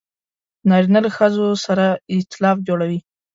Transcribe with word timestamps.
نارینه 0.69 0.99
له 1.05 1.09
ښځو 1.17 1.45
سره 1.65 1.85
ایتلاف 2.13 2.57
جوړوي. 2.67 2.99